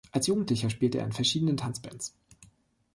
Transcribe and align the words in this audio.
Als 0.11 0.25
Jugendlicher 0.25 0.71
spielte 0.71 0.97
er 0.97 1.05
in 1.05 1.11
verschiedenen 1.11 1.57
Tanzbands. 1.57 2.15